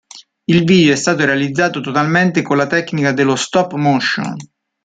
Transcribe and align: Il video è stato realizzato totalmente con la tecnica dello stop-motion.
Il 0.47 0.65
video 0.65 0.91
è 0.93 0.95
stato 0.95 1.23
realizzato 1.25 1.79
totalmente 1.79 2.41
con 2.41 2.57
la 2.57 2.65
tecnica 2.65 3.11
dello 3.11 3.35
stop-motion. 3.35 4.35